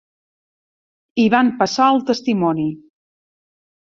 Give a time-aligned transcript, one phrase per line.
[1.23, 2.67] I van passar el testimoni.